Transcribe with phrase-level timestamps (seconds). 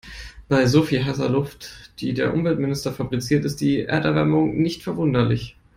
[0.47, 5.57] Bei so viel heißer Luft, die der Umweltminister fabriziert, ist die Erderwärmung nicht verwunderlich.